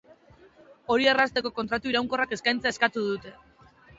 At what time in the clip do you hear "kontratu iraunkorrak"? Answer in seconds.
1.59-2.35